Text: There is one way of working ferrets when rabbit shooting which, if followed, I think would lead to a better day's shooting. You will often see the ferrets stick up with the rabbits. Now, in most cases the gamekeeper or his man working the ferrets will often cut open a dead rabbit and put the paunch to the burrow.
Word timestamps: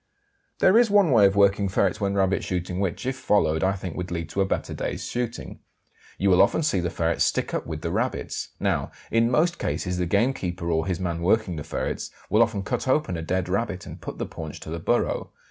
There 0.57 0.79
is 0.79 0.89
one 0.89 1.11
way 1.11 1.27
of 1.27 1.35
working 1.35 1.69
ferrets 1.69 2.01
when 2.01 2.15
rabbit 2.15 2.43
shooting 2.43 2.79
which, 2.79 3.05
if 3.05 3.15
followed, 3.15 3.63
I 3.63 3.73
think 3.73 3.95
would 3.95 4.09
lead 4.09 4.29
to 4.29 4.41
a 4.41 4.45
better 4.47 4.73
day's 4.73 5.05
shooting. 5.05 5.59
You 6.17 6.31
will 6.31 6.41
often 6.41 6.63
see 6.63 6.79
the 6.79 6.89
ferrets 6.89 7.23
stick 7.23 7.53
up 7.53 7.67
with 7.67 7.81
the 7.83 7.91
rabbits. 7.91 8.49
Now, 8.59 8.89
in 9.11 9.29
most 9.29 9.59
cases 9.59 9.99
the 9.99 10.07
gamekeeper 10.07 10.71
or 10.71 10.87
his 10.87 10.99
man 10.99 11.21
working 11.21 11.55
the 11.55 11.63
ferrets 11.63 12.09
will 12.31 12.41
often 12.41 12.63
cut 12.63 12.87
open 12.87 13.15
a 13.15 13.21
dead 13.21 13.47
rabbit 13.47 13.85
and 13.85 14.01
put 14.01 14.17
the 14.17 14.25
paunch 14.25 14.59
to 14.61 14.71
the 14.71 14.79
burrow. 14.79 15.29